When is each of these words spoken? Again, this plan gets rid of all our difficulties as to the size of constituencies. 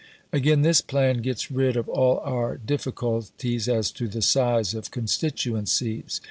Again, 0.33 0.63
this 0.63 0.81
plan 0.81 1.17
gets 1.21 1.51
rid 1.51 1.77
of 1.77 1.87
all 1.87 2.21
our 2.21 2.57
difficulties 2.57 3.69
as 3.69 3.91
to 3.91 4.07
the 4.07 4.23
size 4.23 4.73
of 4.73 4.89
constituencies. 4.89 6.19